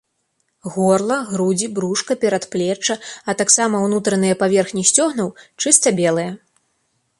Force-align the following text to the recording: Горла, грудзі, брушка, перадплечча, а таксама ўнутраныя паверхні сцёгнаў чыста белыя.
Горла, 0.75 1.17
грудзі, 1.33 1.67
брушка, 1.79 2.17
перадплечча, 2.23 2.95
а 3.29 3.37
таксама 3.43 3.83
ўнутраныя 3.85 4.39
паверхні 4.43 4.83
сцёгнаў 4.91 5.33
чыста 5.61 5.87
белыя. 6.01 6.31